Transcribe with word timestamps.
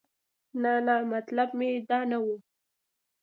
نه 0.61 0.73
نه 0.85 0.95
مطلب 1.13 1.49
مې 1.57 1.69
دا 1.89 1.99
نه 2.09 2.17
و. 2.23 2.25